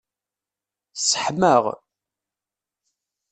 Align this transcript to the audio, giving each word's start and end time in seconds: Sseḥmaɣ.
Sseḥmaɣ. 0.93 1.63